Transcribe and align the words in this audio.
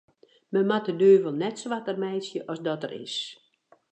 Men 0.51 0.65
moat 0.69 0.87
de 0.87 0.93
duvel 1.01 1.33
net 1.41 1.59
swarter 1.61 1.97
meitsje 2.03 2.39
as 2.51 2.59
dat 2.65 2.83
er 2.85 2.93
is. 3.05 3.15